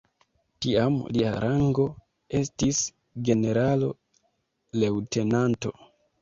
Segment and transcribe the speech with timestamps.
[0.65, 1.85] Tiam lia rango
[2.39, 2.79] estis
[3.29, 5.77] generalo-leŭtenanto.